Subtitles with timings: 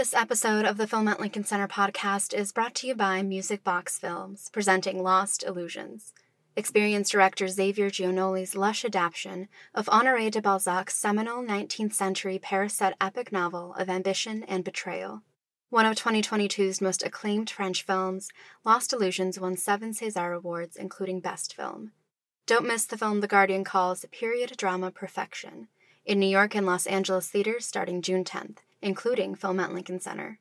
[0.00, 3.62] This episode of the Film at Lincoln Center podcast is brought to you by Music
[3.62, 6.14] Box Films, presenting Lost Illusions.
[6.56, 12.96] Experience director Xavier Giannoli's lush adaptation of Honoré de Balzac's seminal 19th century Paris set
[12.98, 15.20] epic novel of ambition and betrayal.
[15.68, 18.30] One of 2022's most acclaimed French films,
[18.64, 21.92] Lost Illusions won seven César Awards, including Best Film.
[22.46, 25.68] Don't miss the film The Guardian calls period drama perfection
[26.04, 30.38] in New York and Los Angeles theaters starting June 10th, including Film at Lincoln Center.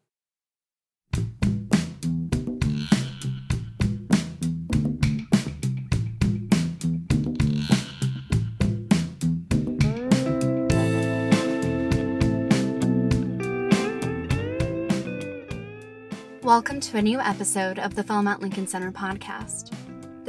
[16.42, 19.72] Welcome to a new episode of the Film at Lincoln Center podcast.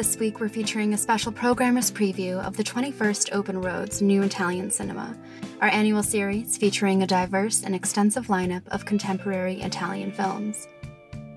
[0.00, 4.70] This week, we're featuring a special programmer's preview of the 21st Open Roads New Italian
[4.70, 5.14] Cinema,
[5.60, 10.66] our annual series featuring a diverse and extensive lineup of contemporary Italian films.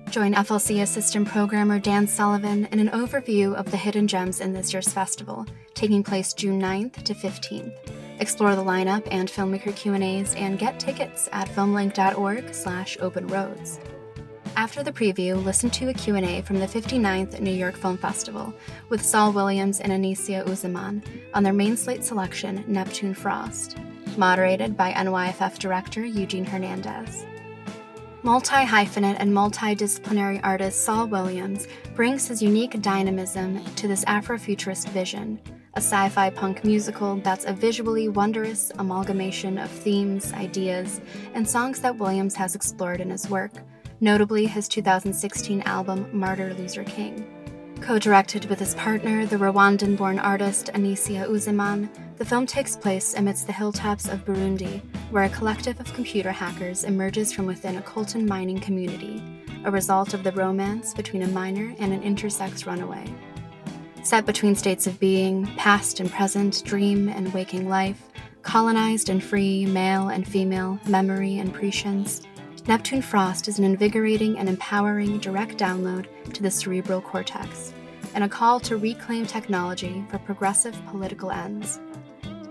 [0.08, 4.72] Join FLC assistant programmer Dan Sullivan in an overview of the hidden gems in this
[4.72, 7.76] year's festival, taking place June 9th to 15th.
[8.18, 13.78] Explore the lineup and filmmaker Q&As and get tickets at filmlinc.org/openroads.
[14.56, 18.54] After the preview, listen to a Q&A from the 59th New York Film Festival
[18.88, 21.02] with Saul Williams and Anisia Uzeyman
[21.34, 23.76] on their main slate selection, Neptune Frost,
[24.16, 27.26] moderated by NYFF director Eugene Hernandez.
[28.22, 35.40] Multi-hyphenate and multidisciplinary artist Saul Williams brings his unique dynamism to this Afrofuturist vision,
[35.74, 41.00] a sci-fi punk musical that's a visually wondrous amalgamation of themes, ideas,
[41.34, 43.50] and songs that Williams has explored in his work–
[44.00, 47.26] notably his 2016 album Martyr Loser King.
[47.80, 53.14] Co directed with his partner, the Rwandan born artist Anisia Uzeyman, the film takes place
[53.14, 57.82] amidst the hilltops of Burundi, where a collective of computer hackers emerges from within a
[57.82, 59.22] coltan mining community,
[59.64, 63.04] a result of the romance between a miner and an intersex runaway.
[64.02, 68.08] Set between states of being, past and present, dream and waking life,
[68.42, 72.22] colonized and free, male and female, memory and prescience,
[72.66, 77.74] Neptune Frost is an invigorating and empowering direct download to the cerebral cortex,
[78.14, 81.78] and a call to reclaim technology for progressive political ends.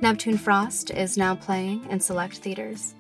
[0.02, 2.94] Neptune Frost is now playing in select theaters.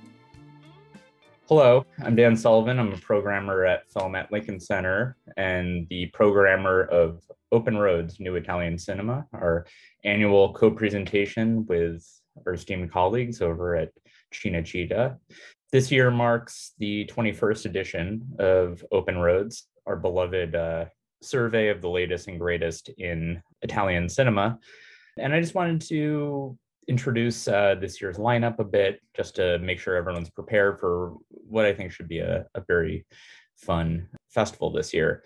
[1.48, 2.80] Hello, I'm Dan Sullivan.
[2.80, 7.22] I'm a programmer at Film at Lincoln Center and the programmer of
[7.52, 9.68] Open Roads New Italian Cinema, our
[10.04, 12.04] annual co presentation with
[12.48, 13.92] our esteemed colleagues over at
[14.34, 15.18] Cinecittà.
[15.74, 20.86] This year marks the 21st edition of Open Roads, our beloved uh,
[21.24, 24.60] survey of the latest and greatest in Italian cinema.
[25.18, 26.56] And I just wanted to
[26.88, 31.66] introduce uh, this year's lineup a bit, just to make sure everyone's prepared for what
[31.66, 33.04] I think should be a, a very
[33.56, 35.24] fun festival this year.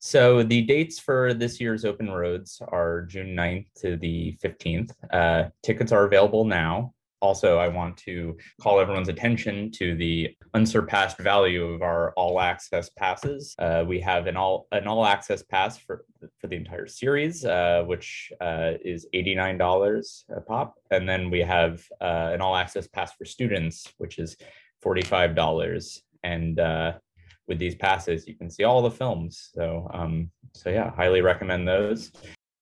[0.00, 4.90] So the dates for this year's Open Roads are June 9th to the 15th.
[5.12, 6.94] Uh, tickets are available now
[7.24, 12.90] also, I want to call everyone's attention to the unsurpassed value of our all access
[12.90, 13.54] passes.
[13.58, 16.04] Uh, we have an all an all access pass for
[16.38, 21.30] for the entire series, uh, which uh, is eighty nine dollars a pop, and then
[21.30, 24.36] we have uh, an all access pass for students, which is
[24.82, 26.02] forty five dollars.
[26.22, 26.92] And uh,
[27.48, 29.50] with these passes, you can see all the films.
[29.54, 32.12] So um, so yeah, highly recommend those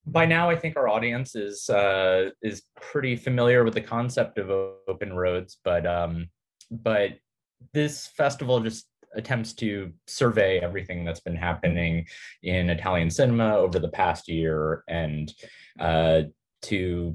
[0.07, 4.51] by now i think our audience is uh, is pretty familiar with the concept of
[4.89, 6.29] open roads but um
[6.71, 7.11] but
[7.73, 12.07] this festival just attempts to survey everything that's been happening
[12.43, 15.35] in italian cinema over the past year and
[15.81, 16.23] uh,
[16.63, 17.15] to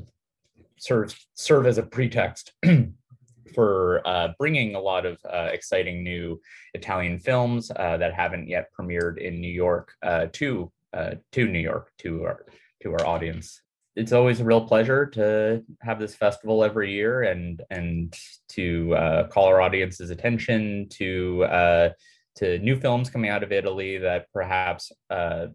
[0.77, 2.53] serve serve as a pretext
[3.53, 6.39] for uh, bringing a lot of uh, exciting new
[6.73, 11.59] Italian films uh, that haven't yet premiered in New York uh, to uh, to New
[11.59, 12.45] York to our
[12.81, 13.61] to our audience.
[13.95, 18.15] It's always a real pleasure to have this festival every year and and
[18.49, 21.89] to uh, call our audience's attention to uh,
[22.35, 25.47] to new films coming out of Italy that perhaps uh,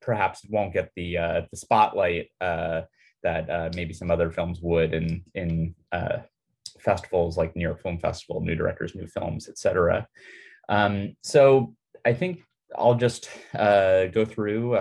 [0.00, 2.82] perhaps won't get the uh, the spotlight uh,
[3.22, 5.74] that uh, maybe some other films would in in
[6.80, 10.06] festivals like New York Film Festival, New Directors, New Films, etc.
[10.68, 11.74] Um, so
[12.04, 12.42] I think
[12.76, 14.76] I'll just go through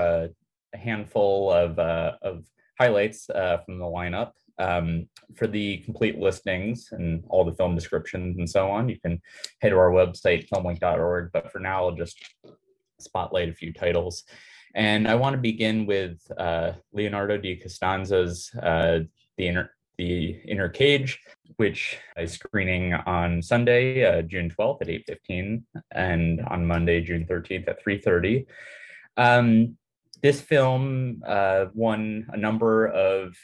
[0.74, 2.46] a handful of, uh, of
[2.80, 4.32] highlights uh, from the lineup.
[4.60, 9.20] Um, for the complete listings and all the film descriptions and so on, you can
[9.62, 11.32] head to our website, filmlinc.org.
[11.34, 12.24] But for now, I'll just
[13.00, 14.24] spotlight a few titles.
[14.76, 19.00] And I want to begin with uh, Leonardo di Costanzo's uh,
[19.38, 21.20] the, Inner, the Inner Cage,
[21.58, 27.68] which is screening on Sunday, uh, June 12th at 8.15 and on Monday, June 13th
[27.68, 28.46] at 3.30.
[29.18, 29.78] Um,
[30.24, 33.36] this film uh, won a number of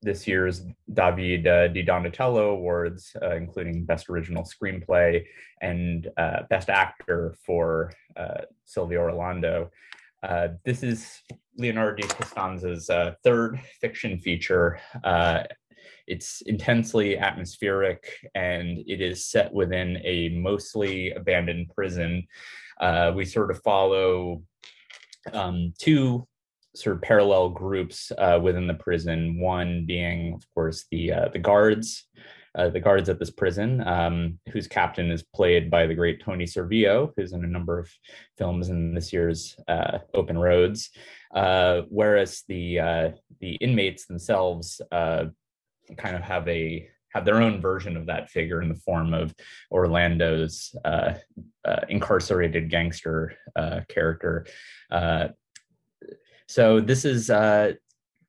[0.00, 0.62] this year's
[0.92, 5.24] David uh, Di Donatello Awards, uh, including Best Original Screenplay
[5.60, 9.70] and uh, Best Actor for uh, Silvio Orlando.
[10.22, 11.20] Uh, this is
[11.58, 14.80] Leonardo di Costanzo's uh, third fiction feature.
[16.06, 22.26] it's intensely atmospheric and it is set within a mostly abandoned prison.
[23.14, 24.42] we sort of follow
[25.32, 26.26] um, two
[26.74, 29.38] sort of parallel groups uh, within the prison.
[29.38, 32.04] One being, of course, the uh, the guards,
[32.54, 36.44] uh, the guards at this prison, um, whose captain is played by the great Toni
[36.46, 37.90] Servillo, who's in a number of
[38.38, 40.90] films in this year's uh, Open Roads.
[41.34, 43.10] Uh, whereas the uh,
[43.40, 48.68] the inmates themselves kind of have a have their own version of that figure in
[48.68, 49.34] the form of
[49.70, 51.14] Orlando's uh,
[51.64, 54.46] uh, incarcerated gangster uh, character.
[56.48, 57.72] So this is, uh,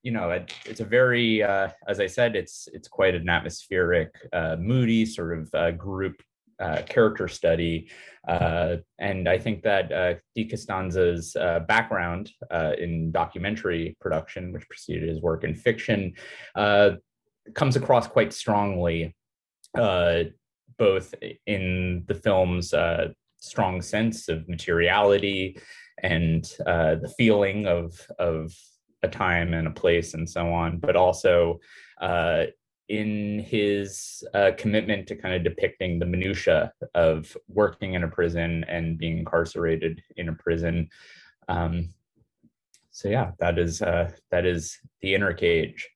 [0.01, 4.11] you know, it, it's a very, uh, as I said, it's it's quite an atmospheric,
[4.31, 6.21] uh, moody sort of uh, group
[6.57, 7.89] uh, character study,
[8.27, 14.69] uh, and I think that uh, Di Costanzo's uh, background uh, in documentary production, which
[14.69, 16.13] preceded his work in fiction,
[16.55, 16.91] uh,
[17.53, 19.15] comes across quite strongly,
[19.77, 20.23] uh,
[20.77, 21.13] both
[21.45, 25.59] in the film's uh, strong sense of materiality
[26.01, 28.53] and uh, the feeling of of
[29.03, 31.59] a time and a place and so on, but also
[32.01, 32.45] uh,
[32.89, 38.63] in his uh, commitment to kind of depicting the minutia of working in a prison
[38.67, 40.89] and being incarcerated in a prison.
[41.47, 41.89] Um,
[42.91, 45.89] so yeah, that is uh, that is the inner cage.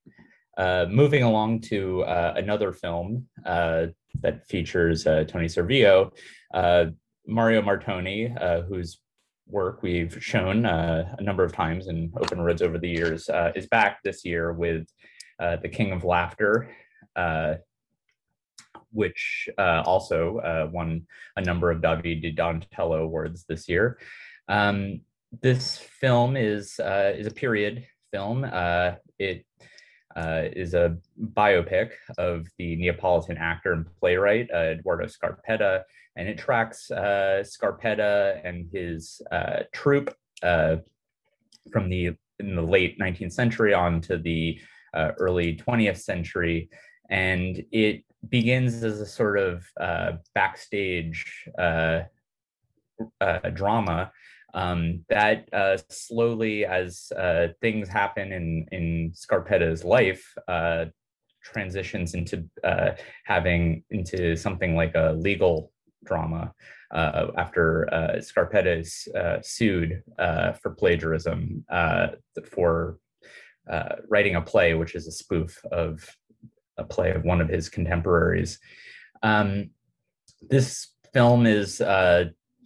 [0.57, 3.85] Uh, moving along to uh, another film uh,
[4.21, 6.11] that features uh, Toni Servillo,
[6.51, 6.85] uh,
[7.27, 8.99] Mario Martone, uh, whose
[9.45, 14.01] work we've shown a number of times in Open Roads over the years, is back
[14.03, 14.87] this year with
[15.39, 16.69] The King of Laughter,
[18.91, 21.07] which also won
[21.37, 23.99] a number of David Di Donatello awards this year.
[24.49, 25.01] Um,
[25.41, 28.43] this film is is a period film.
[29.17, 29.45] it
[30.15, 30.97] is a
[31.33, 35.83] biopic of the Neapolitan actor and playwright Eduardo Scarpetta,
[36.15, 40.13] and it tracks uh, Scarpetta and his uh, troupe
[40.43, 40.77] uh,
[41.71, 44.59] from the in the late 19th century on to the
[44.93, 46.69] uh, early 20th century,
[47.09, 52.01] and it begins as a sort of uh, backstage uh,
[53.53, 54.11] drama
[54.53, 55.49] um, that
[55.89, 57.11] slowly, as
[57.61, 60.33] things happen in in Scarpetta's life,
[61.43, 62.91] transitions into uh,
[63.23, 65.71] having into something like a legal
[66.03, 66.53] drama
[66.91, 72.07] uh, after uh, Scarpetta is uh, sued uh, for plagiarism uh,
[72.51, 72.99] for
[73.69, 76.17] uh, writing a play, which is a spoof of
[76.77, 78.59] a play of one of his contemporaries.
[79.23, 79.71] Um,
[80.41, 81.81] this film is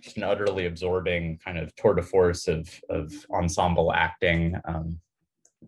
[0.02, 4.60] just an utterly absorbing kind of tour de force of, of ensemble acting.
[4.66, 5.00] Um,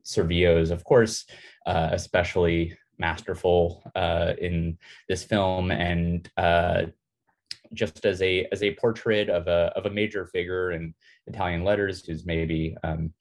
[0.06, 1.25] is, of course,
[1.65, 3.83] especially masterful
[4.39, 4.77] in
[5.07, 6.30] this film and
[7.74, 10.93] just as a as a portrait of a of a major figure in
[11.27, 13.13] Italian letters who's maybe um,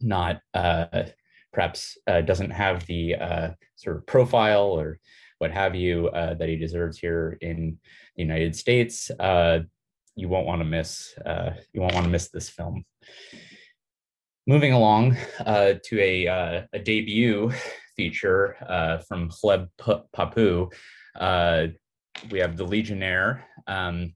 [0.00, 1.04] not uh,
[1.52, 4.98] perhaps uh, doesn't have the uh, sort of profile or
[5.38, 7.78] what have you uh, that he deserves here in
[8.16, 9.10] the United States.
[10.20, 12.84] Uh, you won't want to miss uh, you won't want to miss this film.
[14.46, 17.52] Moving along to a a debut
[17.96, 18.56] feature
[19.08, 20.70] from Hleb Papou
[22.30, 24.14] we have the Legionnaire, um,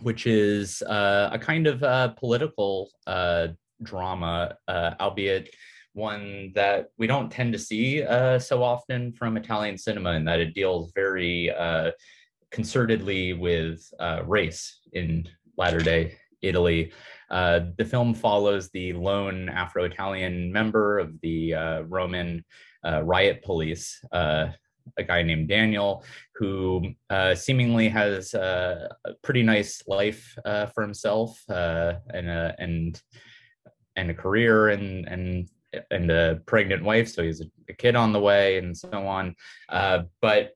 [0.00, 3.48] which is uh, a kind of uh, political uh,
[3.82, 5.54] drama, uh, albeit
[5.92, 10.40] one that we don't tend to see uh, so often from Italian cinema, in that
[10.40, 11.90] it deals very uh,
[12.52, 13.82] concertedly with
[14.24, 15.26] race in
[15.56, 16.92] latter day Italy.
[17.30, 21.54] the film follows the lone Afro Italian member of the
[21.88, 22.44] Roman
[22.84, 24.00] riot police
[24.96, 30.82] a guy named Daniel who uh, seemingly has uh, a pretty nice life uh, for
[30.82, 33.00] himself uh, and a, and
[33.96, 35.48] and a career and and
[35.90, 39.34] and a pregnant wife, so he's a, kid on the way and so on.
[39.68, 40.52] Uh, but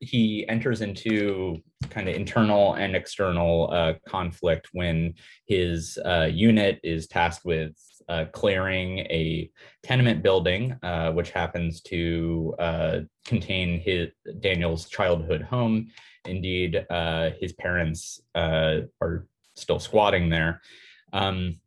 [0.00, 5.14] he enters into kind of internal and external uh, conflict when
[5.46, 7.74] his uh, unit is tasked with
[8.08, 9.50] uh, clearing a
[9.82, 14.08] tenement building, uh, which happens to uh, contain his
[14.40, 15.88] Daniel's childhood home.
[16.24, 20.60] Indeed, uh, his parents are still squatting there.
[21.12, 21.60] Um,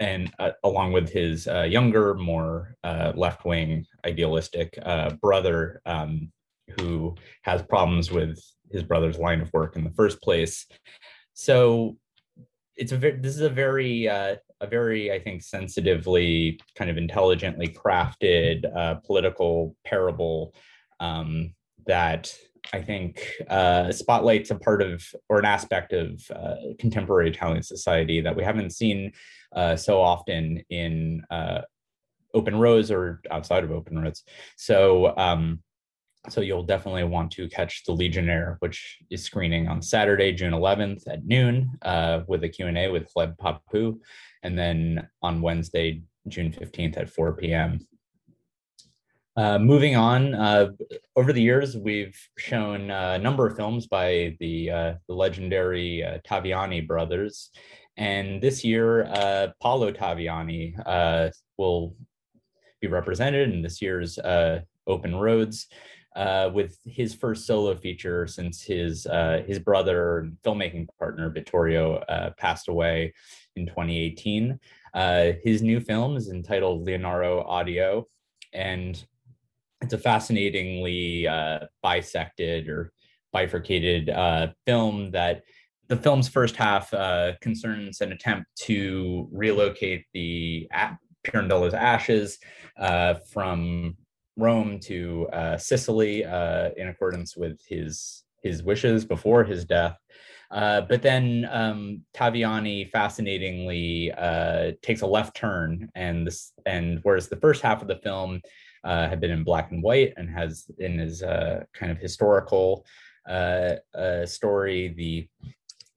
[0.00, 4.76] and uh, along with his uh, younger, more uh, left wing, idealistic
[5.20, 6.32] brother, um,
[6.78, 8.42] who has problems with
[8.72, 10.66] his brother's line of work in the first place.
[11.34, 11.96] So
[12.76, 16.96] it's a very, this is a very uh, a very I think sensitively kind of
[16.96, 20.54] intelligently crafted uh, political parable
[21.00, 21.54] um,
[21.86, 22.32] that
[22.72, 28.20] I think uh, spotlights a part of or an aspect of uh, contemporary Italian society
[28.20, 29.12] that we haven't seen
[29.54, 31.62] uh, so often in uh,
[32.34, 34.22] open roads or outside of open roads.
[34.56, 35.60] So um,
[36.28, 41.02] so you'll definitely want to catch the Legionnaire, which is screening on Saturday, June 11th
[41.08, 43.98] at noon uh, with a Q&A with Gleb Papou,
[44.42, 47.80] and then on Wednesday, June 15th at 4 p.m.
[49.34, 50.68] Uh, moving on, uh,
[51.16, 56.18] over the years, we've shown a number of films by the, uh, the legendary uh,
[56.18, 57.50] Taviani brothers.
[57.96, 61.96] And this year, uh, Paolo Taviani uh, will
[62.80, 64.18] be represented in this year's
[64.86, 65.68] Open Roads
[66.16, 71.96] uh, with his first solo feature since his uh, his brother and filmmaking partner Vittorio
[72.08, 73.12] uh, passed away
[73.56, 74.58] in 2018.
[74.94, 78.04] Uh, his new film is entitled Leonora Addio,
[78.52, 79.04] and
[79.80, 82.92] it's a fascinatingly uh, bisected or
[83.32, 85.42] bifurcated uh, film that
[85.88, 86.90] the film's first half
[87.40, 90.68] concerns an attempt to relocate the
[91.24, 92.38] Pirandello's ashes
[93.30, 93.96] from
[94.36, 99.96] Rome to uh, Sicily uh, in accordance with his his wishes before his death.
[100.50, 107.28] Uh, but then um, Taviani fascinatingly uh, takes a left turn, and this and whereas
[107.28, 108.40] the first half of the film
[108.84, 112.84] uh, had been in black and white and has in his uh, kind of historical
[114.24, 115.28] story, the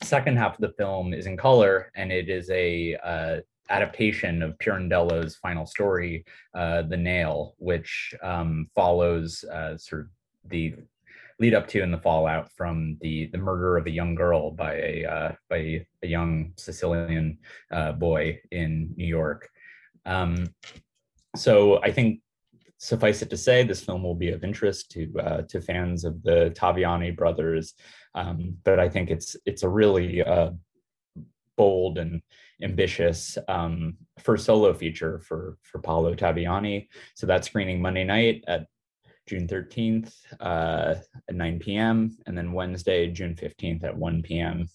[0.01, 5.36] second half of the film is in color, and it is a adaptation of Pirandello's
[5.36, 10.07] final story, uh, The Nail, which um, follows uh, sort of
[10.50, 10.75] the
[11.39, 14.75] lead up to and the fallout from the the murder of a young girl by
[14.75, 17.38] a uh, by a young Sicilian
[17.72, 19.50] uh, boy in New York.
[20.05, 20.48] Um,
[21.36, 22.22] so I think
[22.77, 26.22] suffice it to say, this film will be of interest to uh, to fans of
[26.24, 27.74] the Taviani brothers.
[28.13, 30.51] Um, but I think it's it's a really uh,
[31.57, 32.22] bold and
[32.62, 36.88] ambitious um, first solo feature for for Paolo Taviani.
[37.15, 38.67] So that's screening Monday night at
[39.27, 40.95] June 13th uh,
[41.27, 42.15] at 9 p.m.
[42.27, 44.67] and then Wednesday, June 15th at 1 p.m.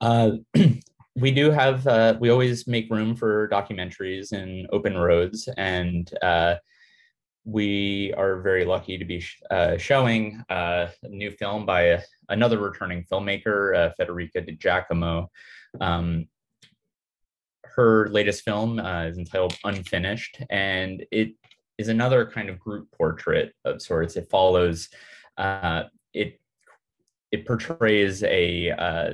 [0.00, 0.32] Uh,
[1.16, 6.54] we do have uh, we always make room for documentaries in open roads and uh,
[7.44, 12.00] we are very lucky to be sh- uh, showing uh, a new film by a,
[12.28, 15.30] another returning filmmaker, Federica Di Giacomo.
[15.80, 16.26] Um,
[17.64, 21.34] her latest film uh, is entitled Unfinished, and it
[21.78, 24.16] is another kind of group portrait of sorts.
[24.16, 24.88] It follows
[25.36, 26.40] uh, it
[27.32, 29.10] it portrays a, uh,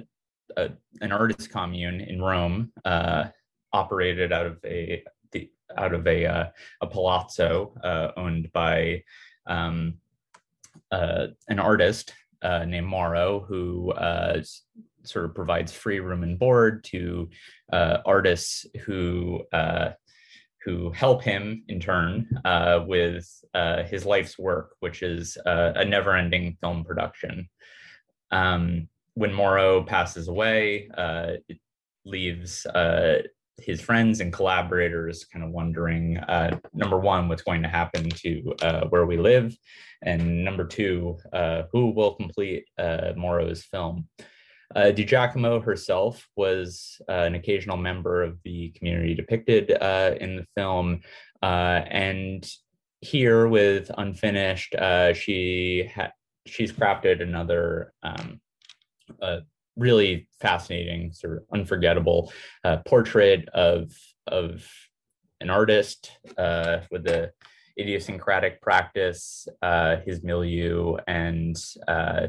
[0.56, 2.72] a, an artist commune in Rome,
[3.72, 5.02] operated out of a
[5.32, 6.46] the, out of a uh,
[6.80, 9.02] a palazzo uh, owned by
[9.46, 9.94] um,
[10.90, 14.42] uh, an artist uh, named Mauro, who uh,
[15.04, 17.28] sort of provides free room and board to
[17.72, 19.42] uh, artists who
[20.64, 22.28] who help him in turn
[22.86, 23.28] with
[23.86, 27.48] his life's work, which is a never-ending film production.
[28.30, 31.58] Um, when Mauro passes away, it
[32.04, 32.64] leaves
[33.62, 38.54] his friends and collaborators kind of wondering uh, number one what's going to happen to
[38.62, 39.54] uh, where we live
[40.02, 44.08] and number two uh, who will complete uh, mauro's film
[44.74, 51.00] uh, herself was uh, an occasional member of the community depicted in the film.
[51.42, 52.48] And
[53.00, 54.74] here with unfinished
[55.14, 56.12] she ha-
[56.46, 58.40] she's crafted another um,
[59.76, 62.32] really fascinating, sort of unforgettable
[62.64, 63.92] uh, portrait of
[64.26, 64.66] of
[65.40, 67.32] an artist uh, with the
[67.78, 71.56] idiosyncratic practice, uh, his milieu, and
[71.88, 72.28] uh,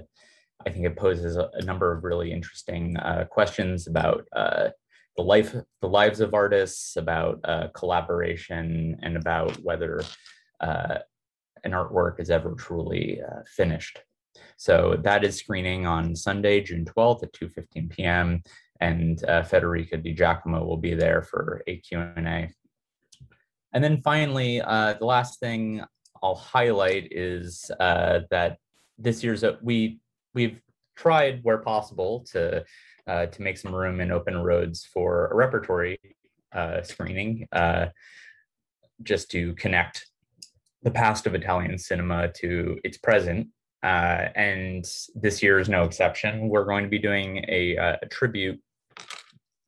[0.66, 4.70] I think it poses a, a number of really interesting uh, questions about uh,
[5.18, 7.44] the life, the lives of artists, about
[7.76, 10.02] collaboration, and about whether
[10.62, 14.00] an artwork is ever truly finished.
[14.58, 18.44] So that is screening on Sunday, June 12th at 2:15 p.m.
[18.80, 22.52] And uh, Federica Di Giacomo will be there for a Q&A.
[23.74, 25.84] And then finally, uh, the last thing
[26.22, 28.58] I'll highlight is uh, that
[28.98, 30.00] this year's uh, we
[30.34, 30.60] we've
[30.96, 32.64] tried where possible to
[33.08, 36.00] uh, to make some room in open roads for a repertory
[36.54, 37.88] uh, screening, uh,
[39.02, 40.06] just to connect
[40.84, 43.48] the past of Italian cinema to its present.
[43.84, 44.86] Uh, and
[45.16, 46.48] this year is no exception.
[46.48, 48.62] We're going to be doing a, uh, a tribute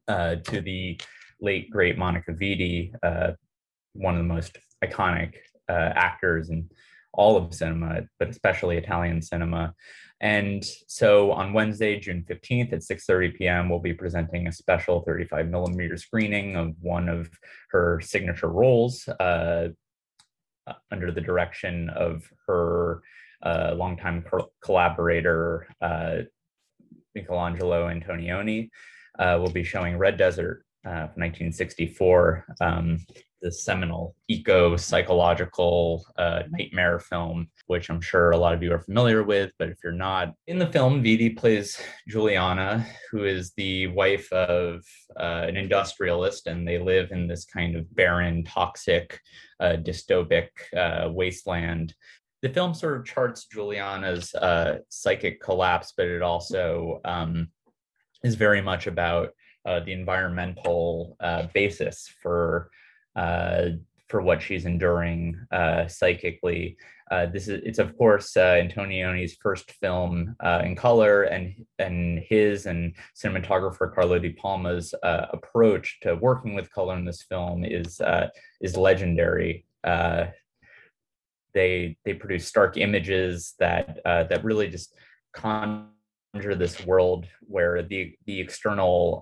[0.08, 0.98] uh, to the
[1.42, 2.94] late great Monica Vitti,
[3.94, 5.34] one of the most iconic
[5.68, 6.70] actors in
[7.14, 9.74] all of cinema, but especially Italian cinema.
[10.22, 15.50] And so on Wednesday, June 15th at 6:30 p.m., we'll be presenting a special 35
[15.50, 17.30] millimeter screening of one of
[17.70, 19.70] her signature roles uh,
[20.68, 23.02] uh under the direction of her
[23.44, 26.18] uh, longtime co- collaborator uh,
[27.14, 28.70] Michelangelo Antonioni.
[29.20, 32.46] Uh, we'll be showing Red Desert uh, 1964.
[32.62, 33.00] Um,
[33.46, 38.80] the seminal eco psychological uh, nightmare film, which I'm sure a lot of you are
[38.80, 39.52] familiar with.
[39.60, 44.84] But if you're not, in the film, Vitti plays Giuliana, who is the wife of
[45.20, 49.20] uh, an industrialist, and they live in this kind of barren, toxic,
[49.60, 51.94] uh, dystopic uh, wasteland.
[52.42, 57.50] The film sort of charts Giuliana's uh, psychic collapse, but it also um,
[58.24, 59.30] is very much about
[59.66, 61.18] uh, the environmental
[61.54, 62.70] basis for
[63.16, 63.70] uh,
[64.08, 66.78] for what she's enduring uh, psychically.
[67.12, 72.20] Uh, this is it's of course uh, Antonioni's first film uh, in color, and and
[72.20, 77.64] his and cinematographer Carlo Di Palma's uh, approach to working with color in this film
[77.64, 78.02] is
[78.62, 79.66] is legendary.
[81.54, 84.96] they they produce stark images that that really just
[86.36, 89.22] conjure this world where the the external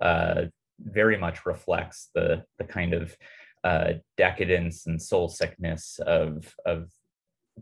[0.79, 3.15] very much reflects the the kind of
[3.63, 6.89] uh, decadence and soul sickness of of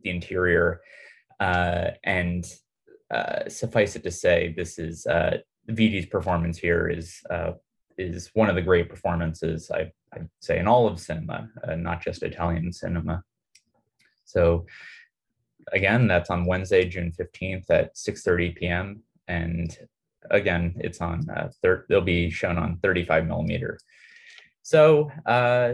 [0.04, 0.82] the interior.
[1.40, 2.46] Uh, and
[3.14, 7.52] uh, suffice it to say, this is uh, Vitti's performance here is uh,
[7.98, 12.02] is one of the great performances I, I'd say in all of cinema, uh, not
[12.02, 13.24] just Italian cinema.
[14.24, 14.66] So
[15.74, 19.04] again, that's on Wednesday, June fifteenth at six thirty p.m.
[19.32, 19.70] And
[20.30, 21.18] again, it's on.
[21.30, 23.80] Uh, thir- they'll be shown on thirty five millimeter.
[24.62, 25.74] So uh,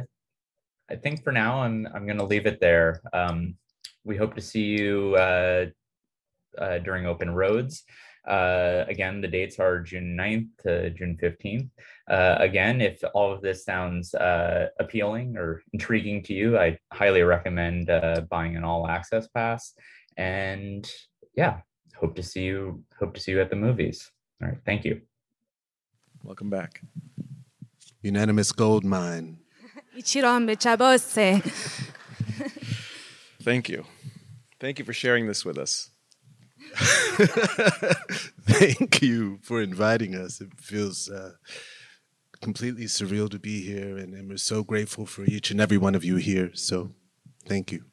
[0.89, 3.01] I think for now I'm I'm going to leave it there.
[3.13, 3.55] Um,
[4.03, 5.65] we hope to see you uh,
[6.57, 7.83] uh, during Open Roads.
[8.27, 11.69] Uh, again, the dates are June 9th to June 15th.
[12.11, 17.21] Uh, again, if all of this sounds uh, appealing or intriguing to you, I highly
[17.21, 19.73] recommend uh, buying an all access pass.
[20.17, 20.89] And
[21.35, 21.61] yeah,
[21.99, 22.83] hope to see you.
[22.99, 24.11] Hope to see you at the movies.
[24.41, 25.01] All right, thank you.
[26.23, 26.81] Welcome back.
[28.01, 29.39] Unanimous gold mine.
[33.41, 33.85] Thank you.
[34.59, 35.89] Thank you for sharing this with us.
[38.45, 40.41] Thank you for inviting us.
[40.41, 41.31] It feels uh,
[42.41, 45.95] completely surreal to be here, and, and we're so grateful for each and every one
[45.95, 46.51] of you here.
[46.53, 46.91] So,
[47.45, 47.85] thank you.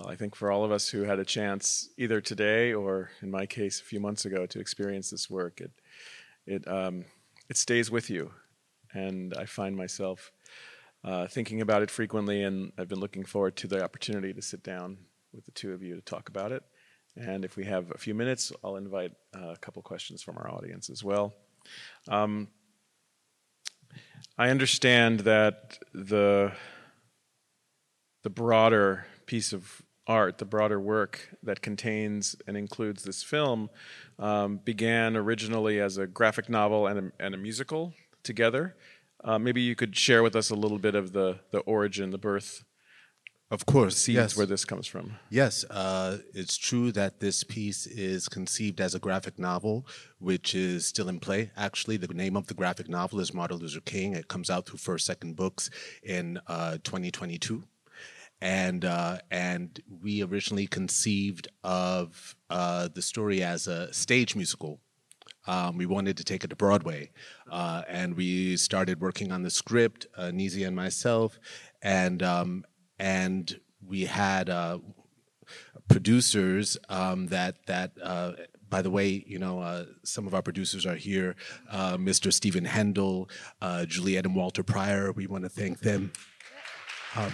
[0.00, 3.30] Well, I think for all of us who had a chance, either today or in
[3.30, 5.72] my case, a few months ago, to experience this work, it
[6.46, 7.04] it um,
[7.50, 8.30] it stays with you
[8.94, 10.32] and I find myself
[11.04, 14.62] uh, thinking about it frequently, and I've been looking forward to the opportunity to sit
[14.62, 14.96] down
[15.34, 16.62] with the two of you to talk about it.
[17.16, 20.50] And if we have a few minutes, I'll invite uh, a couple questions from our
[20.50, 21.34] audience as well.
[22.08, 22.48] Um,
[24.38, 26.52] I understand that the
[28.22, 33.70] the broader piece of art, the broader work that contains and includes this film,
[34.18, 37.94] um, began originally as a graphic novel and a, and a musical
[38.24, 38.74] together.
[39.22, 42.18] Uh, maybe you could share with us a little bit of the, the origin, the
[42.18, 42.64] birth.
[43.52, 44.36] Of course, seeds yes.
[44.36, 45.16] where this comes from.
[45.28, 49.86] Yes, uh, it's true that this piece is conceived as a graphic novel,
[50.18, 51.50] which is still in play.
[51.56, 54.14] Actually, the name of the graphic novel is Martyr Loser King.
[54.14, 55.68] It comes out through First Second Books
[56.04, 57.64] in uh, 2022
[58.40, 64.80] and uh, and we originally conceived of uh, the story as a stage musical
[65.46, 67.10] um, we wanted to take it to Broadway,
[67.50, 71.38] uh, and we started working on the script, uh, and myself,
[71.82, 72.64] and um,
[72.98, 74.78] and we had uh,
[75.88, 77.92] producers um, that that.
[78.02, 78.32] Uh,
[78.68, 81.34] by the way, you know, uh, some of our producers are here,
[81.72, 82.32] uh, Mr.
[82.32, 83.28] Stephen Hendel,
[83.60, 85.10] uh, Juliet and Walter Pryor.
[85.10, 86.12] We want to thank them.
[87.16, 87.32] Um,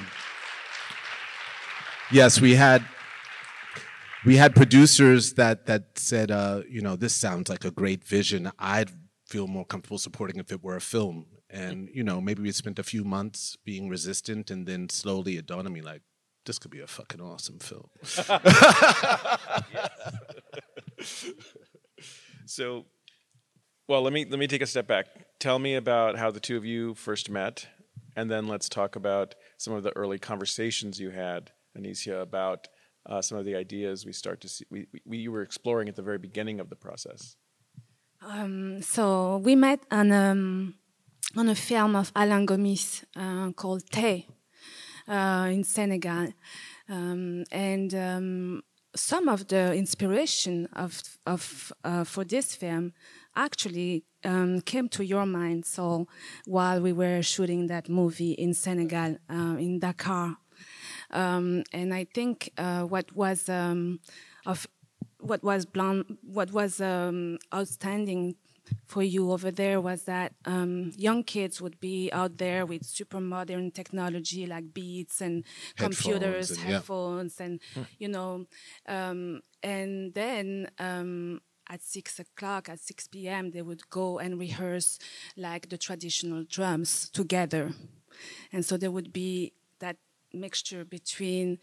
[2.11, 2.85] yes, we had
[4.25, 8.51] we had producers that that said, uh, you know, this sounds like a great vision.
[8.59, 8.91] I'd
[9.27, 11.27] feel more comfortable supporting if it were a film.
[11.49, 15.47] And you know, maybe we spent a few months being resistant, and then slowly it
[15.47, 16.03] dawned on me like,
[16.45, 17.89] this could be a fucking awesome film.
[22.47, 22.87] so,
[23.89, 25.07] well, let me let me take a step back.
[25.39, 27.69] Tell me about how the two of you first met,
[28.17, 32.69] and then let's talk about some of the early conversations you had, Anisia, about
[33.09, 36.03] uh, some of the ideas we start to see we, we were exploring at the
[36.03, 37.37] very beginning of the process.
[38.23, 40.75] Um, so we met on um,
[41.37, 44.27] on a film of Alain Gomis uh, called Tey
[45.09, 46.33] uh, in Senegal,
[46.89, 48.63] um, and um,
[48.97, 52.93] some of the inspiration of of uh, for this film
[53.37, 55.67] actually um, came to your mind.
[55.67, 56.09] So
[56.47, 60.39] while we were shooting that movie in Senegal, uh, in Dakar,
[61.11, 64.01] um, and I think uh, what was um,
[64.45, 64.67] of
[65.21, 68.37] what was blonde, what was um, outstanding
[68.87, 73.21] for you over there was that um, young kids would be out there with super
[73.21, 75.45] modern technology like beats and
[75.77, 77.47] headphones computers, and, headphones, yeah.
[77.47, 77.83] and hmm.
[77.99, 78.47] you know,
[78.89, 84.99] um, and then um, at six o'clock, at six p.m., they would go and rehearse
[85.37, 87.73] like the traditional drums together,
[88.53, 89.53] and so there would be
[90.33, 91.59] mixture between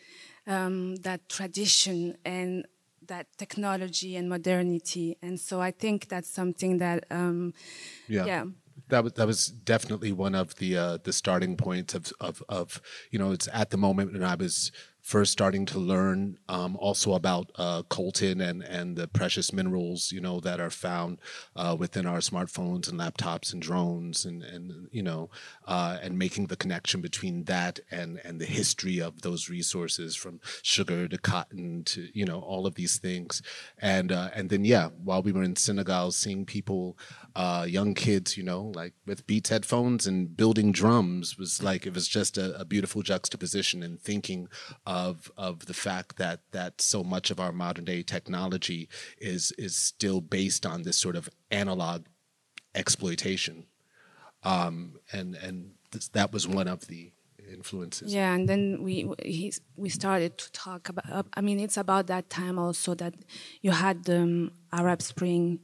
[0.47, 2.65] um, that tradition and
[3.07, 5.17] that technology and modernity.
[5.21, 7.53] And so I think that's something that, um,
[8.07, 8.25] yeah.
[8.25, 8.45] yeah.
[8.89, 12.81] That was that was definitely one of the uh, the starting points of, of of
[13.11, 14.71] you know it's at the moment when I was
[15.03, 20.21] first starting to learn um, also about uh, coltan and, and the precious minerals, you
[20.21, 21.19] know, that are found
[21.57, 25.29] uh, within our smartphones and laptops and drones and, and you know,
[25.67, 30.39] uh, and making the connection between that and, and the history of those resources from
[30.61, 33.41] sugar to cotton to, you know, all of these things.
[33.79, 36.97] And, uh, and then, yeah, while we were in Senegal, seeing people,
[37.35, 41.93] uh, young kids, you know, like with Beats headphones and building drums was like, it
[41.93, 44.47] was just a, a beautiful juxtaposition and thinking
[44.93, 49.75] of of the fact that that so much of our modern day technology is is
[49.75, 52.05] still based on this sort of analog
[52.75, 53.65] exploitation,
[54.43, 55.71] um, and and
[56.11, 57.11] that was one of the
[57.51, 58.13] influences.
[58.13, 58.93] Yeah, and then we
[59.75, 61.25] we started to talk about.
[61.33, 63.15] I mean, it's about that time also that
[63.61, 65.59] you had the um, Arab Spring.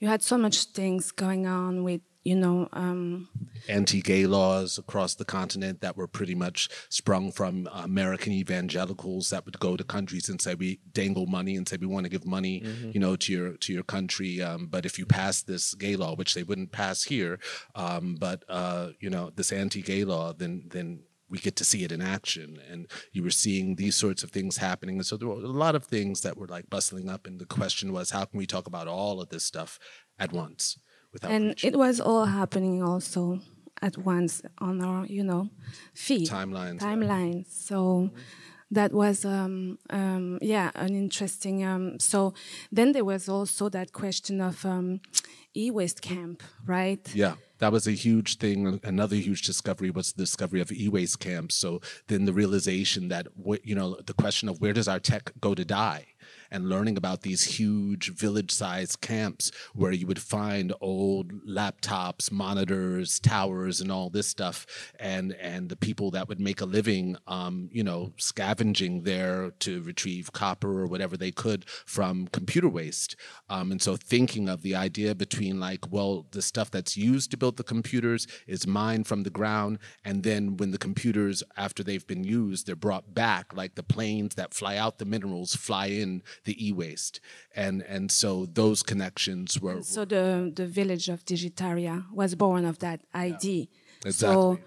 [0.00, 3.28] You had so much things going on with you know um,
[3.68, 9.58] anti-gay laws across the continent that were pretty much sprung from american evangelicals that would
[9.60, 12.62] go to countries and say we dangle money and say we want to give money
[12.62, 12.90] mm-hmm.
[12.92, 14.42] you know to your to your country.
[14.42, 17.38] Um, but if you pass this gay law which they wouldn't pass here
[17.76, 21.90] um, but uh, you know this anti-gay law then then we get to see it
[21.90, 22.60] in action.
[22.70, 24.94] And you were seeing these sorts of things happening.
[24.94, 27.26] And so there were a lot of things that were like bustling up.
[27.26, 29.80] And the question was how can we talk about all of this stuff
[30.20, 30.78] at once
[31.16, 33.40] without and it was all happening also
[33.88, 35.48] at once on our you know
[35.94, 37.46] feed timelines timelines.
[37.46, 37.68] Yeah.
[37.68, 38.10] so
[38.78, 42.34] that was um, um, yeah an interesting um, so
[42.76, 45.00] then there was also that question of um,
[45.54, 47.04] e-waste camp right?
[47.14, 48.80] Yeah that was a huge thing.
[48.84, 51.54] Another huge discovery was the discovery of e-waste camps.
[51.54, 53.28] So then the realization that
[53.62, 56.06] you know the question of where does our tech go to die
[56.50, 63.20] and learning about these huge village sized camps where you would find old laptops, monitors,
[63.20, 64.66] towers, and all this stuff,
[64.98, 69.82] and and the people that would make a living, um, you know, scavenging there to
[69.82, 73.16] retrieve copper or whatever they could from computer waste.
[73.48, 77.36] Um, and so thinking of the idea between like, well, the stuff that's used to
[77.36, 82.06] build the computers is mined from the ground, and then when the computers, after they've
[82.06, 86.15] been used, they're brought back, like the planes that fly out the minerals fly in
[86.44, 87.20] the e-waste,
[87.54, 89.82] and and so those connections were.
[89.82, 93.66] So the the village of Digitaria was born of that idea.
[93.68, 94.34] Yeah, exactly.
[94.34, 94.58] So,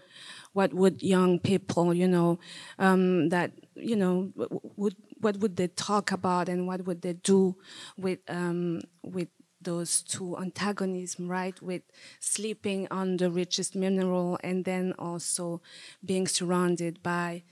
[0.54, 2.40] what would young people, you know,
[2.80, 4.32] um, that you know,
[4.76, 7.56] would what would they talk about, and what would they do
[7.98, 9.30] with um, with
[9.62, 11.62] those two antagonism, right?
[11.62, 11.84] With
[12.20, 15.62] sleeping on the richest mineral and then also
[16.04, 17.44] being surrounded by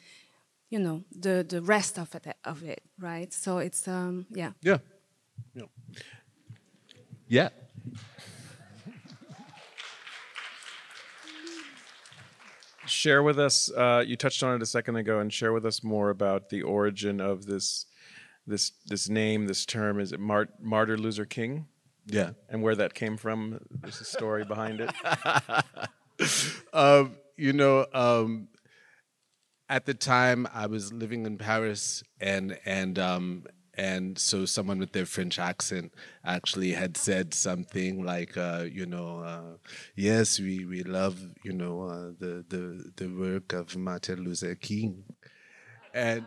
[0.69, 3.33] you know the the rest of it of it right?
[3.33, 4.51] So it's um yeah.
[4.61, 4.77] Yeah.
[5.53, 5.63] Yeah.
[7.27, 7.49] Yeah.
[12.85, 15.83] Share with us uh, you touched on it a second ago and share with us
[15.83, 17.85] more about the origin of this
[18.45, 19.99] this this name this term.
[19.99, 21.67] Is it Mart, martyr loser king?
[22.05, 22.31] Yeah.
[22.49, 24.91] And where that came from there's a story behind it.
[26.73, 28.47] Um, you know um,
[29.69, 33.43] at the time I was living in Paris and and um,
[33.77, 35.93] and so someone with their French accent
[36.25, 39.57] actually had said something like, uh, you know, uh,
[39.95, 45.03] yes, we, we love, you know, uh, the, the, the work of Martin Luther King.
[45.93, 46.25] And,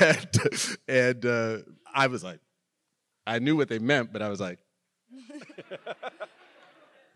[0.00, 0.40] and,
[0.88, 1.58] and uh,
[1.94, 2.40] I was like,
[3.28, 4.58] I knew what they meant, but I was like,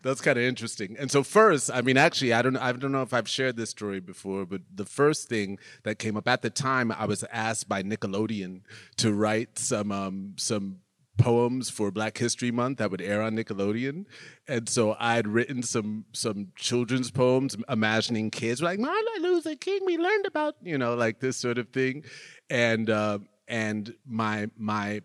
[0.01, 0.95] that's kind of interesting.
[0.97, 3.69] And so first, I mean, actually, I don't, I don't know if I've shared this
[3.69, 7.67] story before, but the first thing that came up at the time, I was asked
[7.67, 8.61] by Nickelodeon
[8.97, 10.79] to write some, um, some
[11.19, 14.05] poems for Black History Month that would air on Nickelodeon,
[14.47, 19.81] and so I had written some some children's poems, imagining kids like Martin Luther King.
[19.85, 22.05] We learned about you know like this sort of thing,
[22.49, 25.01] and uh, and my my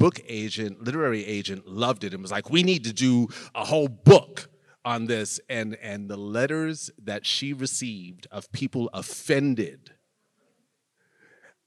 [0.00, 3.86] book agent, literary agent, loved it and was like, "We need to do a whole
[3.86, 4.48] book
[4.84, 9.92] on this." And and the letters that she received of people offended,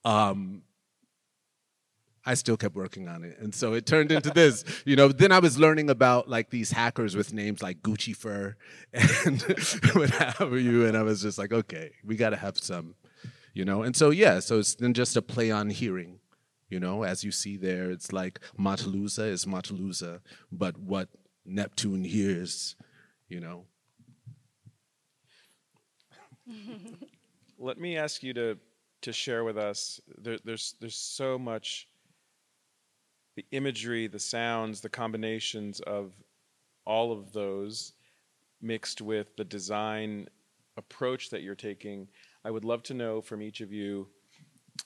[0.03, 0.63] um,
[2.25, 4.65] I still kept working on it, and so it turned into this.
[4.85, 8.57] You know, then I was learning about like these hackers with names like Gucci Fur
[8.93, 9.41] and
[9.93, 12.95] what have you, and I was just like, okay, we got to have some,
[13.53, 13.83] you know.
[13.83, 16.19] And so yeah, so it's then just a play on hearing
[16.73, 21.07] you know, as you see there, it's like Matalusa is Matalusa, but what
[21.45, 22.75] Neptune hears,
[23.29, 23.65] you know.
[27.59, 28.57] Let me ask you to
[29.03, 30.01] to share with us.
[30.17, 31.87] There, there's there's so much.
[33.35, 36.13] The imagery, the sounds, the combinations of
[36.85, 37.93] all of those
[38.61, 40.27] mixed with the design
[40.77, 42.07] approach that you're taking.
[42.43, 44.07] I would love to know from each of you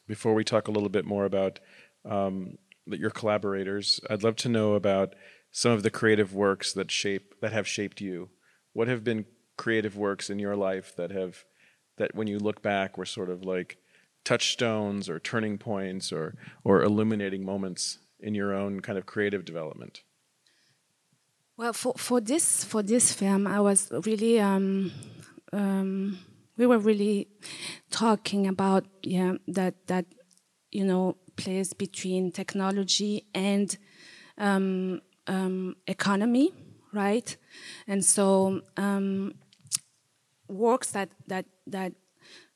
[0.07, 1.59] before we talk a little bit more about
[2.05, 5.15] um, your collaborators, I'd love to know about
[5.51, 8.29] some of the creative works that shape that have shaped you.
[8.73, 9.25] What have been
[9.57, 11.45] creative works in your life that have
[11.97, 13.77] that when you look back were sort of like
[14.23, 20.03] touchstones or turning points or or illuminating moments in your own kind of creative development?
[21.55, 24.91] Well, for, for this for this film, I was really um,
[25.51, 26.19] um,
[26.57, 27.27] we were really
[27.91, 30.05] talking about yeah that that
[30.71, 33.77] you know place between technology and
[34.37, 36.51] um, um, economy,
[36.93, 37.37] right?
[37.87, 39.35] And so um,
[40.47, 41.93] works that that that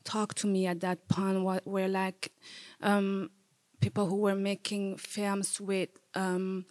[0.04, 2.32] talked to me at that point were, like
[2.82, 3.30] um,
[3.80, 6.66] people who were making films with um,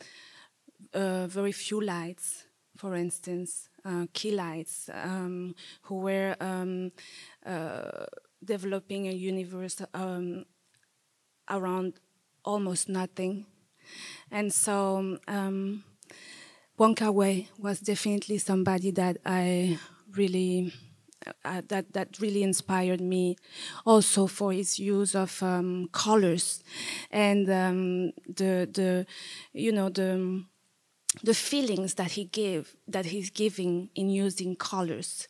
[0.92, 6.36] uh, very few lights, for instance, uh, lights, um, who were
[7.46, 8.06] uh,
[8.44, 9.80] developing a universe
[11.48, 11.94] around
[12.44, 13.46] almost nothing.
[14.30, 15.84] And so um,
[16.78, 16.96] Wong
[17.58, 19.78] was definitely somebody that I
[20.16, 20.72] really
[21.44, 23.36] uh, that that really inspired me.
[23.84, 26.62] Also for his use of um, colors
[27.10, 29.06] and um, the the
[29.52, 30.44] you know the
[31.22, 35.28] the feelings that he gave that he's giving in using colors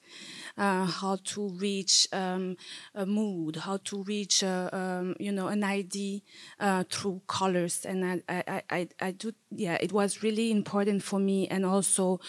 [0.61, 2.55] uh, how to reach um,
[2.95, 6.21] a mood, how to reach a, um, you know an idea
[6.61, 11.19] uh, through colors, and I, I, I, I, do yeah, it was really important for
[11.19, 12.21] me, and also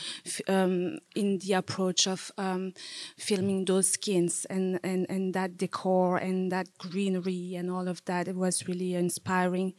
[0.48, 2.74] um, in the approach of um,
[3.17, 8.30] filming those skins and, and and that decor and that greenery and all of that.
[8.30, 9.74] It was really inspiring.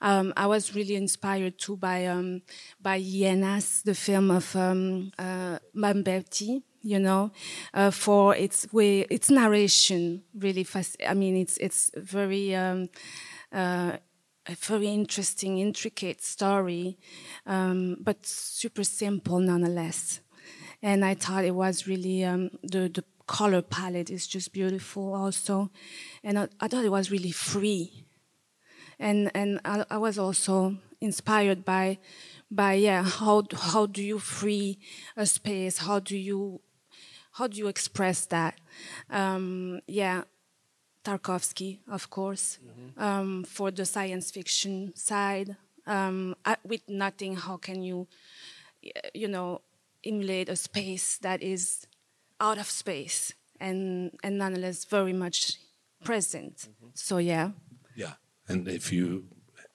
[0.00, 2.42] Um, I was really inspired too by um,
[2.80, 7.30] by Hienas, the film of um, uh, Mambéty, you know,
[7.74, 10.96] uh, for its way, its narration really fast.
[11.06, 12.88] I mean, it's it's very um,
[13.52, 13.96] uh,
[14.46, 16.98] a very interesting, intricate story,
[17.46, 20.20] um, but super simple nonetheless.
[20.82, 25.70] And I thought it was really um, the the color palette is just beautiful also,
[26.24, 28.04] and I, I thought it was really free.
[28.98, 31.98] And and I, I was also inspired by
[32.50, 34.78] by yeah how how do you free
[35.16, 36.60] a space how do you
[37.38, 38.54] how do you express that?
[39.10, 40.22] Um, yeah,
[41.04, 43.02] Tarkovsky, of course, mm-hmm.
[43.02, 45.56] um, for the science fiction side.
[45.86, 48.08] Um, with nothing, how can you,
[49.14, 49.62] you know,
[50.04, 51.86] emulate a space that is
[52.40, 55.58] out of space and and nonetheless very much
[56.04, 56.56] present?
[56.56, 56.88] Mm-hmm.
[56.94, 57.50] So yeah.
[57.96, 58.14] Yeah,
[58.48, 59.28] and if you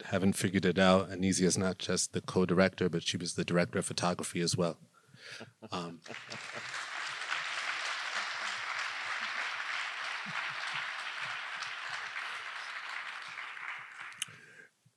[0.06, 3.80] haven't figured it out, Anisia is not just the co-director, but she was the director
[3.80, 4.78] of photography as well.
[5.71, 6.02] Um,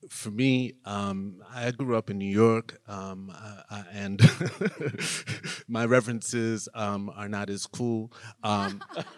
[0.09, 3.31] for me, um, I grew up in New York, um,
[3.69, 4.21] uh, and
[5.67, 8.11] my references um, are not as cool.
[8.43, 8.81] Um,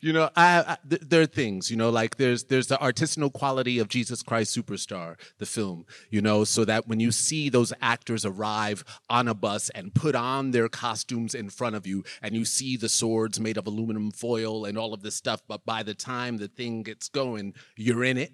[0.00, 3.32] you know, I, I th- there are things, you know, like there's there's the artisanal
[3.32, 7.72] quality of Jesus Christ Superstar, the film, you know, so that when you see those
[7.80, 12.34] actors arrive on a bus and put on their costumes in front of you, and
[12.34, 15.82] you see the swords made of aluminum foil and all of this stuff, but by
[15.82, 18.32] the time the thing gets going and you're in it.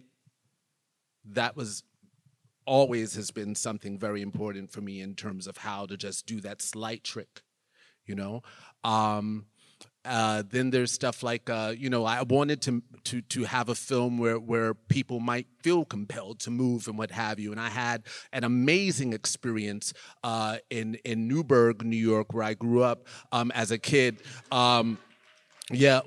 [1.25, 1.85] That was
[2.67, 6.41] always has been something very important for me in terms of how to just do
[6.41, 7.43] that slight trick,
[8.07, 8.43] you know.
[8.83, 9.47] Um,
[10.05, 13.75] uh, then there's stuff like uh, you know I wanted to to to have a
[13.75, 17.71] film where where people might feel compelled to move and what have you, and I
[17.71, 23.51] had an amazing experience uh, in in Newburgh, New York, where I grew up um,
[23.53, 24.19] as a kid.
[24.53, 24.99] Um,
[25.71, 26.01] yeah,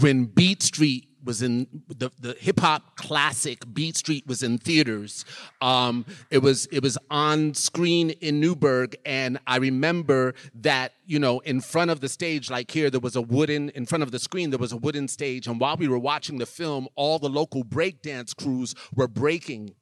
[0.00, 5.24] when Beat Street was in the, the hip hop classic Beat Street was in theaters.
[5.60, 11.40] Um, it was it was on screen in Newburgh, and I remember that you know
[11.40, 14.18] in front of the stage, like here, there was a wooden in front of the
[14.18, 17.28] screen there was a wooden stage, and while we were watching the film, all the
[17.28, 19.74] local breakdance crews were breaking.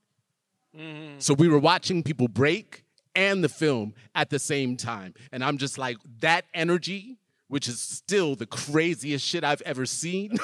[0.77, 1.19] Mm-hmm.
[1.19, 5.59] So we were watching people break and the film at the same time, and I'm
[5.59, 10.37] just like that energy which is still the craziest shit I've ever seen.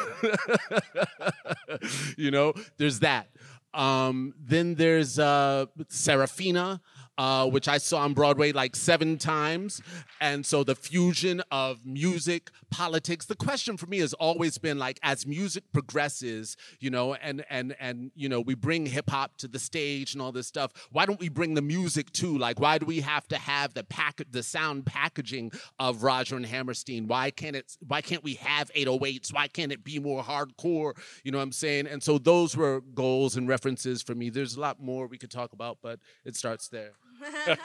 [2.17, 3.29] you know, there's that.
[3.73, 6.81] Um, then there's uh, Sarafina,
[7.19, 9.81] uh, which I saw on Broadway like seven times.
[10.21, 13.27] And so the fusion of music, politics.
[13.27, 17.77] The question for me has always been like, as music progresses, you know, and and
[17.79, 20.73] and you know, we bring hip hop to the stage and all this stuff.
[20.91, 22.37] Why don't we bring the music too?
[22.37, 26.47] Like, why do we have to have the pack, the sound packaging of Roger and
[26.47, 27.07] Hammerstein?
[27.07, 27.77] Why can't it?
[27.87, 29.33] Why can't we have 808s?
[29.33, 30.95] Why can't it be more hardcore?
[31.23, 31.87] You know what I'm saying?
[31.87, 34.31] And so those were goals and references for me.
[34.31, 36.93] There's a lot more we could talk about, but it starts there.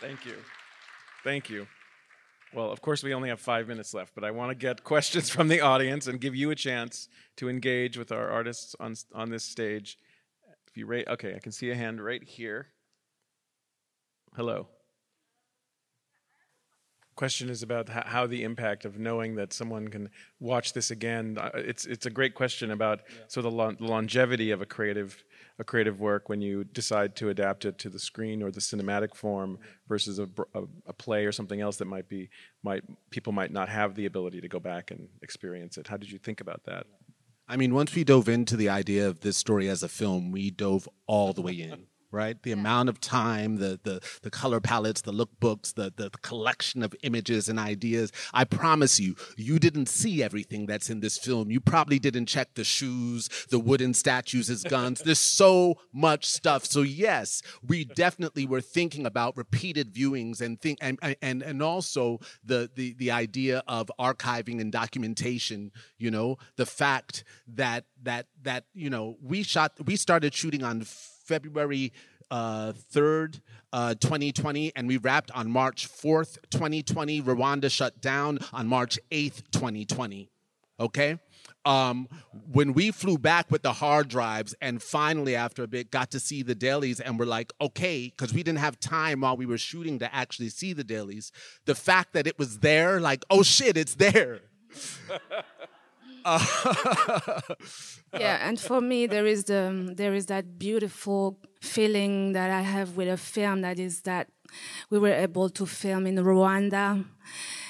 [0.00, 0.34] Thank you.
[1.24, 1.66] Thank you.
[2.54, 5.28] Well, of course, we only have five minutes left, but I want to get questions
[5.28, 9.30] from the audience and give you a chance to engage with our artists on, on
[9.30, 9.98] this stage.
[10.66, 12.68] If you rate, okay, I can see a hand right here.
[14.34, 14.68] Hello.
[17.18, 21.36] Question is about how the impact of knowing that someone can watch this again.
[21.36, 23.24] Uh, it's it's a great question about yeah.
[23.26, 25.24] so the longevity of a creative
[25.58, 29.16] a creative work when you decide to adapt it to the screen or the cinematic
[29.16, 32.30] form versus a, a, a, play or something else that might be
[32.62, 35.88] might people might not have the ability to go back and experience it.
[35.88, 36.86] How did you think about that?
[37.48, 40.52] I mean, once we dove into the idea of this story as a film, we
[40.52, 42.42] dove all the way in right?
[42.42, 42.56] The yeah.
[42.56, 47.48] amount of time, the, the the color palettes, the lookbooks, the, the collection of images
[47.48, 48.12] and ideas.
[48.32, 51.50] I promise you, you didn't see everything that's in this film.
[51.50, 55.00] You probably didn't check the shoes, the wooden statues as guns.
[55.00, 56.64] There's so much stuff.
[56.64, 62.20] So yes, we definitely were thinking about repeated viewings and think and and and also
[62.44, 65.72] the the the idea of archiving and documentation.
[65.98, 70.84] You know, the fact that that that you know we shot we started shooting on
[71.28, 71.92] February
[72.30, 73.40] uh, 3rd,
[73.72, 77.22] uh, 2020, and we wrapped on March 4th, 2020.
[77.22, 80.30] Rwanda shut down on March 8th, 2020.
[80.80, 81.18] Okay?
[81.64, 82.08] Um,
[82.52, 86.20] when we flew back with the hard drives and finally, after a bit, got to
[86.20, 89.58] see the dailies and we're like, okay, because we didn't have time while we were
[89.58, 91.32] shooting to actually see the dailies.
[91.66, 94.40] The fact that it was there, like, oh shit, it's there.
[98.18, 102.62] yeah, and for me, there is the um, there is that beautiful feeling that I
[102.62, 104.28] have with a film that is that
[104.90, 107.04] we were able to film in Rwanda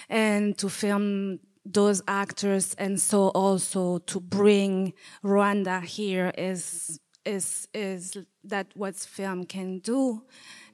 [0.09, 8.17] and to film those actors, and so also to bring Rwanda here is is is
[8.45, 10.23] that what film can do,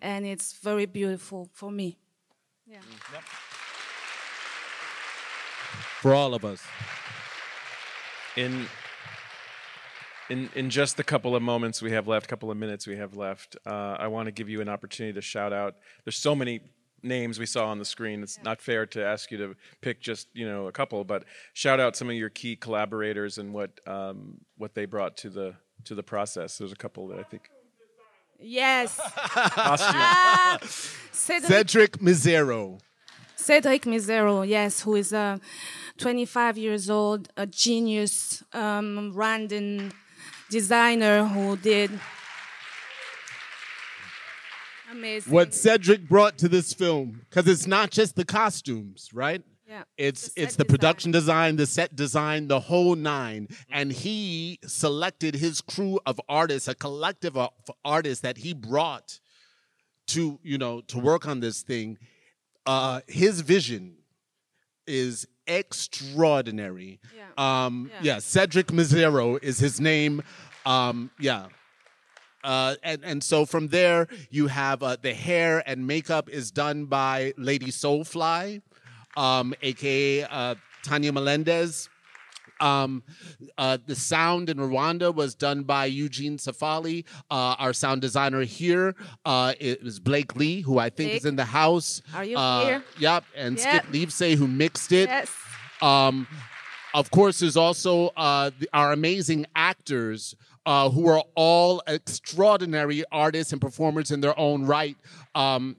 [0.01, 1.99] and it's very beautiful for me.
[2.67, 2.79] Yeah.
[2.79, 3.13] Mm.
[3.15, 3.23] Yep.
[6.01, 6.63] For all of us
[8.37, 8.67] in
[10.31, 13.17] in in just the couple of moments we have left, couple of minutes we have
[13.17, 15.77] left, uh, I want to give you an opportunity to shout out.
[16.05, 16.61] There's so many
[17.03, 18.23] names we saw on the screen.
[18.23, 21.81] It's not fair to ask you to pick just you know a couple, but shout
[21.81, 25.95] out some of your key collaborators and what um, what they brought to the to
[25.95, 26.59] the process.
[26.59, 27.51] There's a couple that I think.
[28.41, 29.01] Yes.
[29.17, 30.59] ah,
[31.13, 32.81] Cedric, Cedric Mizero.
[33.45, 35.39] Cedric Mizero, yes, who is a
[35.99, 39.93] 25 years old, a genius, um, Rwandan
[40.49, 41.91] designer who did
[44.91, 45.31] amazing.
[45.31, 49.43] What Cedric brought to this film, because it's not just the costumes, right?
[49.69, 49.83] Yeah.
[49.99, 50.75] It's The it's the design.
[50.79, 53.49] production design, the set design, the whole nine.
[53.71, 57.51] And he selected his crew of artists, a collective of
[57.85, 59.21] artists that he brought
[60.09, 61.99] to, you know, to work on this thing.
[62.67, 63.97] Uh his vision
[64.87, 67.01] is extraordinary.
[67.17, 67.67] Yeah.
[67.67, 68.01] Um Yeah.
[68.03, 70.23] yeah, Cedric Mizero is his name.
[70.67, 71.47] Um yeah.
[72.43, 76.85] Uh, and and so from there you have uh, the hair and makeup is done
[76.85, 78.61] by Lady Soulfly,
[79.17, 81.89] um, aka uh, Tanya Melendez.
[82.61, 83.03] Um,
[83.59, 87.05] uh, the sound in Rwanda was done by Eugene Safali.
[87.31, 88.95] Uh, our sound designer here
[89.25, 92.03] uh, it was Blake Lee, who I think is in the house.
[92.15, 92.85] are you uh, here?
[92.99, 93.79] Yep, and Yeah.
[93.81, 95.09] Skip Lievsay, who mixed it.
[95.09, 95.31] Yes.
[95.83, 96.27] Um,
[96.95, 100.35] of course, there's also uh, the, our amazing actors
[100.67, 104.97] uh, who are all extraordinary artists and performers in their own right.
[105.35, 105.77] Um,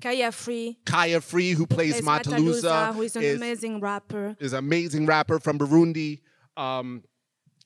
[0.00, 0.78] Kaya Free.
[0.84, 4.36] Kaya Free, who plays plays Matalusa, who is an is, amazing rapper.
[4.40, 6.20] is an amazing rapper from Burundi.
[6.56, 7.02] Um,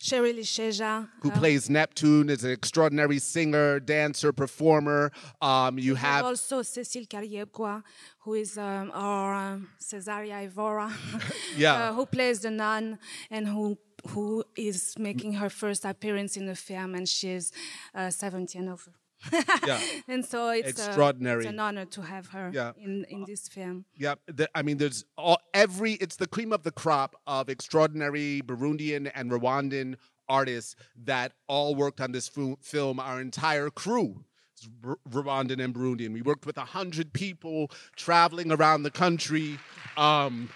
[0.01, 1.09] Cheryl Isheja.
[1.22, 5.11] who uh, plays Neptune, is an extraordinary singer, dancer, performer.
[5.41, 7.82] Um, you have also Cécile Kayirebwa,
[8.18, 10.93] who is um, our um, Cesária Évora,
[11.57, 11.74] Yeah.
[11.74, 12.99] uh, who plays the nun
[13.30, 13.78] and who
[14.09, 17.51] who is making her first appearance in the film, and she's
[17.95, 18.93] uh, 17 over.
[19.66, 19.80] Yeah.
[20.08, 21.44] And so it's, Extraordinary.
[21.44, 22.72] it's an honor to have her Yeah.
[22.76, 23.84] in, in this film.
[23.96, 25.92] Yeah, the, I mean, there's all, every.
[25.94, 29.96] It's the cream of the crop of extraordinary Burundian and Rwandan
[30.28, 32.28] artists that all worked on this
[32.60, 33.00] film.
[33.00, 34.24] Our entire crew,
[35.10, 36.12] Rwandan and Burundian.
[36.12, 39.58] We worked with a hundred people traveling around the country.
[39.96, 40.48] Um,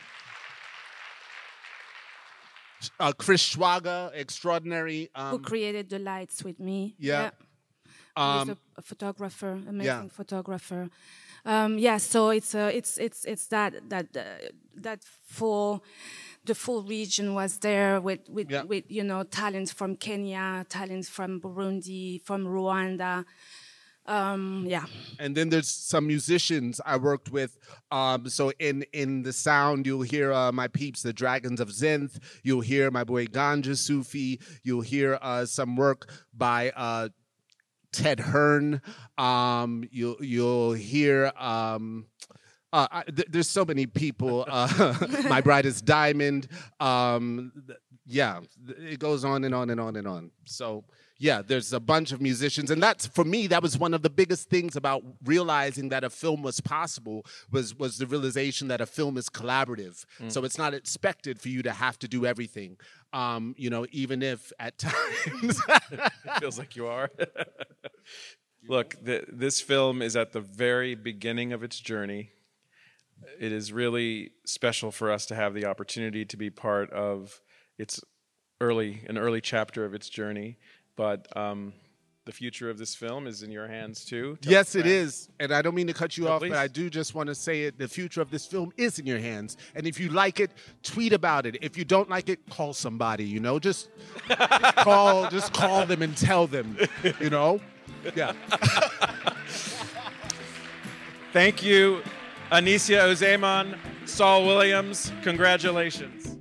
[3.01, 5.11] uh, Chris Schwagga, extraordinary.
[5.17, 6.95] who Um, created the lights with me.
[6.99, 7.31] Yeah.
[7.31, 7.48] Who's
[8.21, 10.09] um, a, photographer, amazing Yeah.
[10.09, 10.89] photographer.
[11.45, 14.23] Um, yeah, so it's uh, it's it's it's that that uh,
[14.83, 15.83] that full
[16.45, 18.65] the full region was there with with, Yeah.
[18.65, 23.25] with you know talents from Kenya, talents from Burundi, from Rwanda.
[24.07, 24.87] Um, yeah,
[25.19, 27.59] and then there's some musicians I worked with.
[27.91, 32.19] Um, so in in the sound, you'll hear uh, my peeps, the Dragons of Zynth.
[32.43, 34.41] You'll hear my boy Gonjasufi.
[34.65, 37.11] You'll hear uh, some work by uh,
[37.93, 38.81] Ted Hearn.
[39.17, 41.33] Um, you'll you'll hear.
[41.39, 42.07] Um,
[42.73, 44.45] uh, I, th- there's so many people.
[44.49, 44.95] Uh,
[45.29, 46.49] my brightest diamond.
[46.81, 48.41] Um, th- yeah,
[48.79, 50.31] it goes on and on and on and on.
[50.45, 50.85] So
[51.19, 53.49] yeah, there's a bunch of musicians, and that's for me.
[53.49, 57.27] That was one of the biggest things about realizing that a film was possible.
[57.51, 60.05] Was was the realization that a film is collaborative.
[60.29, 62.77] So it's not expected for you to have to do everything.
[63.13, 65.61] Um, you know, even if at times.
[65.91, 67.11] It feels like you are.
[68.69, 72.31] Look, th- this film is at the very beginning of its journey.
[73.41, 77.41] It is really special for us to have the opportunity to be part of
[77.79, 78.01] its
[78.61, 80.59] early, an early chapter of its journey.
[80.99, 81.73] But um,
[82.25, 84.37] the future of this film is in your hands too.
[84.43, 85.29] Tell Yes, it is.
[85.39, 86.51] And I don't mean to cut you No, off, please.
[86.51, 87.79] but I do just want to say it.
[87.79, 89.57] The future of this film is in your hands.
[89.77, 90.51] And if you like it,
[90.83, 91.57] tweet about it.
[91.63, 93.61] If you don't like it, call somebody, you know?
[93.61, 93.91] Just
[94.29, 96.77] call just call them and tell them,
[97.21, 97.61] you know?
[98.17, 98.33] Yeah.
[101.33, 102.03] Thank you,
[102.51, 105.13] Anisia Uzeyman, Saul Williams.
[105.23, 106.38] Congratulations.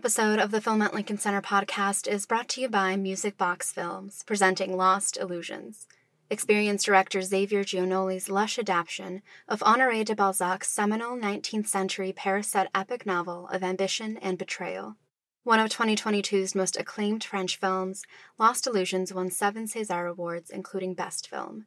[0.00, 3.70] Episode of the Film at Lincoln Center podcast is brought to you by Music Box
[3.70, 5.86] Films, presenting Lost Illusions.
[6.30, 13.04] Experience director Xavier Giannoli's lush adaptation of Honoré de Balzac's seminal 19th century Paris-set epic
[13.04, 14.96] novel of ambition and betrayal.
[15.44, 18.02] One of 2022's most acclaimed French films,
[18.38, 21.66] Lost Illusions won seven César Awards, including Best Film.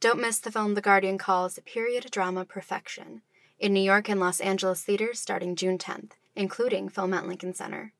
[0.00, 3.22] Don't miss the film The Guardian calls a period drama perfection
[3.60, 7.92] in New York and Los Angeles theaters starting June 10th, including Film at Lincoln Center.